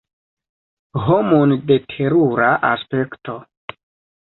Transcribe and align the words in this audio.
Homon 1.07 1.53
de 1.73 1.77
terura 1.93 2.49
aspekto! 2.73 3.39